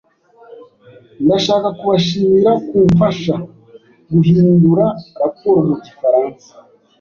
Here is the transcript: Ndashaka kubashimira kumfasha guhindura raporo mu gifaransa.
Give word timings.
Ndashaka 1.25 1.67
kubashimira 1.79 2.51
kumfasha 2.67 3.33
guhindura 4.11 4.85
raporo 5.21 5.59
mu 5.69 5.75
gifaransa. 5.83 6.49